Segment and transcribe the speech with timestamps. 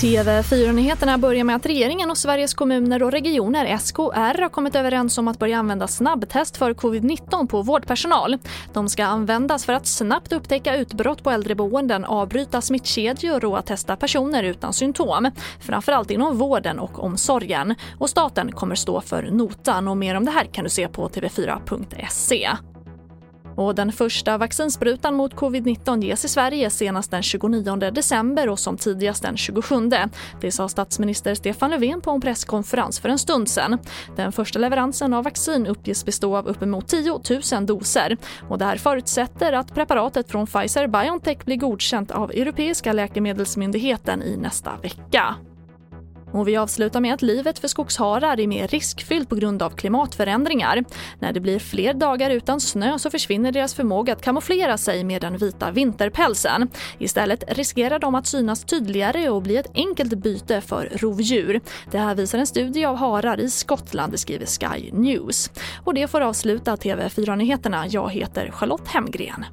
[0.00, 5.28] TV4-nyheterna börjar med att regeringen och Sveriges kommuner och regioner, SKR, har kommit överens om
[5.28, 8.38] att börja använda snabbtest för covid-19 på vårdpersonal.
[8.72, 13.96] De ska användas för att snabbt upptäcka utbrott på äldreboenden, avbryta smittkedjor och att testa
[13.96, 15.30] personer utan symptom.
[15.60, 17.74] Framförallt inom vården och omsorgen.
[17.98, 21.08] Och staten kommer stå för notan och mer om det här kan du se på
[21.08, 22.48] tv4.se.
[23.60, 28.76] Och den första vaccinsprutan mot covid-19 ges i Sverige senast den 29 december och som
[28.76, 29.90] tidigast den 27.
[30.40, 33.78] Det sa statsminister Stefan Löfven på en presskonferens för en stund sedan.
[34.16, 37.20] Den första leveransen av vaccin uppges bestå av uppemot 10
[37.52, 38.16] 000 doser.
[38.48, 44.76] Och det här förutsätter att preparatet från Pfizer-Biontech blir godkänt av Europeiska läkemedelsmyndigheten i nästa
[44.82, 45.36] vecka.
[46.32, 50.84] Och vi avslutar med att livet för skogsharar är mer riskfyllt på grund av klimatförändringar.
[51.18, 55.22] När det blir fler dagar utan snö så försvinner deras förmåga att kamouflera sig med
[55.22, 56.68] den vita vinterpälsen.
[56.98, 61.60] Istället riskerar de att synas tydligare och bli ett enkelt byte för rovdjur.
[61.90, 65.50] Det här visar en studie av harar i Skottland, skriver Sky News.
[65.84, 67.86] Och det får avsluta TV4-nyheterna.
[67.86, 69.44] Jag heter Charlotte Hemgren.